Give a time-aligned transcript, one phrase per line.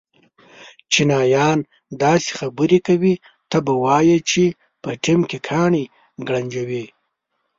[0.91, 1.59] چینایان
[2.03, 3.13] داسې خبرې کوي
[3.49, 4.43] ته به وایې چې
[4.83, 5.83] په ټېم کې کاڼي
[6.27, 6.85] گړنجوې.